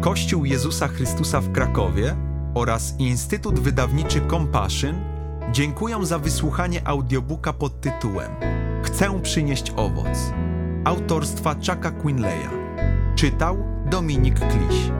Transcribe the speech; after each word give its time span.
Kościół 0.00 0.44
Jezusa 0.44 0.88
Chrystusa 0.88 1.40
w 1.40 1.52
Krakowie 1.52 2.16
oraz 2.54 2.94
Instytut 2.98 3.58
Wydawniczy 3.58 4.20
Compassion 4.30 4.94
dziękują 5.52 6.04
za 6.04 6.18
wysłuchanie 6.18 6.88
audiobooka 6.88 7.52
pod 7.52 7.80
tytułem 7.80 8.30
Chcę 8.82 9.20
przynieść 9.22 9.72
owoc 9.76 10.32
autorstwa 10.84 11.54
Chucka 11.54 11.90
Quinleya. 11.90 12.48
Czytał 13.16 13.64
Dominik 13.90 14.38
Kliś. 14.38 14.90